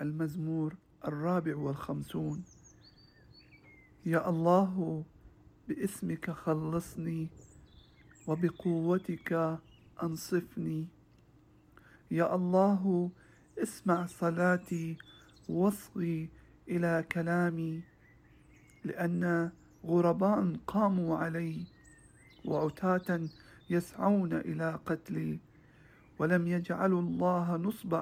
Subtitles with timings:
[0.00, 2.44] المزمور الرابع والخمسون.
[4.06, 5.04] يا الله
[5.68, 7.28] باسمك خلصني
[8.26, 9.58] وبقوتك
[10.02, 10.86] أنصفني.
[12.10, 13.10] يا الله
[13.58, 14.96] اسمع صلاتي
[15.48, 16.28] واصغي
[16.68, 17.82] إلى كلامي
[18.84, 19.50] لأن
[19.84, 21.66] غرباء قاموا علي
[22.44, 23.28] وعتاة
[23.70, 25.38] يسعون إلى قتلي
[26.18, 27.94] ولم يجعلوا الله نصب